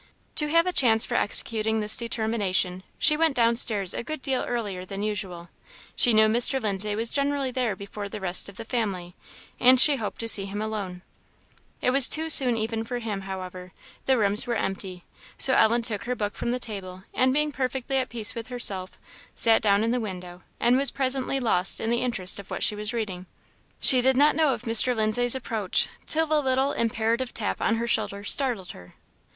[0.37, 4.41] To have a chance for executing this determination, she went down stairs a good deal
[4.43, 5.49] earlier than usual;
[5.95, 6.59] she knew Mr.
[6.59, 9.13] Lindsay was generally there before the rest of the family,
[9.59, 11.03] and she hoped to see him alone.
[11.83, 13.73] It was too soon even for him, however;
[14.07, 15.03] the rooms were empty;
[15.37, 18.97] so Ellen took her book from the table, and being perfectly at peace with herself,
[19.35, 22.75] sat down in the window, and was presently lost in the interest of what she
[22.75, 23.27] was reading.
[23.79, 24.95] She did not know of Mr.
[24.95, 28.95] Lindsay's approach till a little imperative tap on her shoulder startled her.